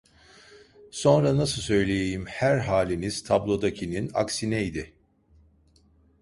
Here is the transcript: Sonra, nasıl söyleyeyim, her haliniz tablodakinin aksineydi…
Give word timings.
Sonra, 0.91 1.37
nasıl 1.37 1.61
söyleyeyim, 1.61 2.25
her 2.27 2.57
haliniz 2.57 3.23
tablodakinin 3.23 4.11
aksineydi… 4.13 4.93